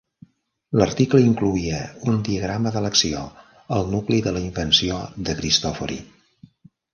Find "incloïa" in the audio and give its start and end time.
1.25-1.81